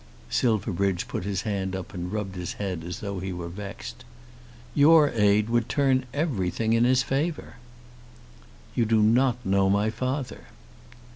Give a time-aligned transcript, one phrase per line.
[0.31, 4.03] Silverbridge put his hand up and rubbed his head as though he were vexed.
[4.73, 7.57] "Your aid would turn everything in his favour."
[8.73, 10.45] "You do not know my father."